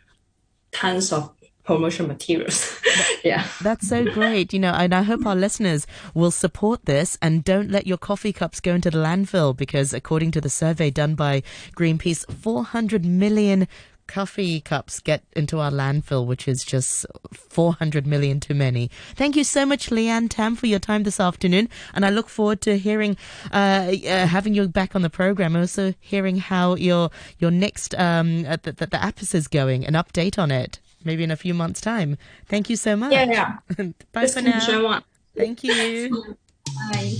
tons 0.72 1.12
of 1.12 1.34
promotion 1.64 2.06
materials. 2.06 2.80
yeah. 3.24 3.46
That's 3.62 3.88
so 3.88 4.04
great. 4.04 4.52
You 4.52 4.60
know, 4.60 4.72
and 4.72 4.94
I 4.94 5.02
hope 5.02 5.26
our 5.26 5.36
listeners 5.36 5.86
will 6.14 6.30
support 6.30 6.84
this 6.86 7.18
and 7.22 7.44
don't 7.44 7.70
let 7.70 7.86
your 7.86 7.98
coffee 7.98 8.32
cups 8.32 8.60
go 8.60 8.74
into 8.74 8.90
the 8.90 8.98
landfill 8.98 9.56
because 9.56 9.92
according 9.92 10.30
to 10.32 10.40
the 10.40 10.50
survey 10.50 10.90
done 10.90 11.14
by 11.14 11.42
Greenpeace, 11.76 12.30
400 12.30 13.04
million 13.04 13.68
coffee 14.10 14.60
cups 14.60 14.98
get 14.98 15.22
into 15.36 15.60
our 15.60 15.70
landfill, 15.70 16.26
which 16.26 16.48
is 16.48 16.64
just 16.64 17.06
400 17.32 18.08
million 18.08 18.40
too 18.40 18.54
many. 18.54 18.90
Thank 19.14 19.36
you 19.36 19.44
so 19.44 19.64
much, 19.64 19.88
Leanne 19.88 20.28
Tam, 20.28 20.56
for 20.56 20.66
your 20.66 20.80
time 20.80 21.04
this 21.04 21.20
afternoon. 21.20 21.68
And 21.94 22.04
I 22.04 22.10
look 22.10 22.28
forward 22.28 22.60
to 22.62 22.76
hearing, 22.76 23.16
uh, 23.52 23.92
uh, 24.08 24.26
having 24.26 24.52
you 24.52 24.66
back 24.66 24.96
on 24.96 25.02
the 25.02 25.10
program, 25.10 25.54
also 25.54 25.94
hearing 26.00 26.38
how 26.38 26.74
your, 26.74 27.10
your 27.38 27.52
next, 27.52 27.94
um, 27.94 28.44
uh, 28.46 28.56
the, 28.60 28.72
the 28.72 29.00
app 29.00 29.22
is 29.22 29.46
going, 29.46 29.86
an 29.86 29.94
update 29.94 30.38
on 30.38 30.50
it 30.50 30.80
maybe 31.04 31.24
in 31.24 31.30
a 31.30 31.36
few 31.36 31.54
months' 31.54 31.80
time. 31.80 32.16
Thank 32.46 32.70
you 32.70 32.76
so 32.76 32.96
much. 32.96 33.12
Yeah, 33.12 33.58
yeah. 33.78 33.92
Bye 34.12 34.26
for 34.26 34.42
now. 34.42 35.02
Thank 35.36 35.64
you. 35.64 36.34
Bye. 36.90 37.18